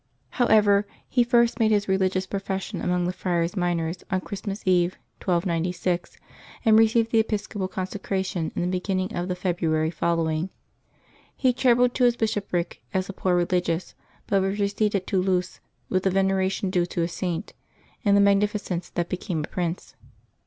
However, 0.31 0.87
he 1.07 1.23
first 1.23 1.59
made 1.59 1.69
his 1.69 1.87
religious 1.87 2.25
profession 2.25 2.81
among 2.81 3.05
the 3.05 3.13
Friar 3.13 3.47
Minors 3.55 4.03
on 4.09 4.21
Christmas 4.21 4.63
eve, 4.65 4.93
1296, 5.23 6.17
and 6.65 6.79
received 6.79 7.11
the 7.11 7.19
episcopal 7.19 7.67
consecration 7.67 8.51
in 8.55 8.63
the 8.63 8.67
beginning 8.67 9.15
of 9.15 9.27
the 9.27 9.35
February 9.35 9.91
following. 9.91 10.49
He 11.35 11.53
travelled 11.53 11.93
to 11.93 12.05
his 12.05 12.15
bishopric 12.15 12.81
as 12.95 13.09
a 13.09 13.13
poor 13.13 13.35
religious, 13.35 13.93
but 14.25 14.41
was 14.41 14.59
received 14.59 14.95
at 14.95 15.05
Toulouse 15.05 15.59
with 15.87 16.01
the 16.01 16.09
veneration 16.09 16.71
due 16.71 16.87
to 16.87 17.03
a 17.03 17.07
Saint 17.07 17.53
and 18.03 18.17
the 18.17 18.21
magnificence 18.21 18.89
that 18.89 19.07
be 19.07 19.17
came 19.17 19.41
a 19.43 19.47
prince. 19.47 19.93